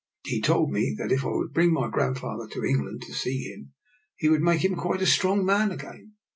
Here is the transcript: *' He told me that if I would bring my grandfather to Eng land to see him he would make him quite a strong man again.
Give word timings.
*' 0.17 0.23
He 0.25 0.41
told 0.41 0.71
me 0.71 0.95
that 0.97 1.11
if 1.11 1.23
I 1.23 1.27
would 1.27 1.53
bring 1.53 1.71
my 1.71 1.87
grandfather 1.87 2.47
to 2.47 2.63
Eng 2.63 2.85
land 2.85 3.03
to 3.03 3.13
see 3.13 3.37
him 3.43 3.73
he 4.15 4.29
would 4.29 4.41
make 4.41 4.65
him 4.65 4.73
quite 4.75 5.03
a 5.03 5.05
strong 5.05 5.45
man 5.45 5.71
again. 5.71 6.13